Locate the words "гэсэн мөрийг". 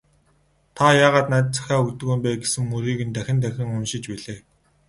2.41-2.99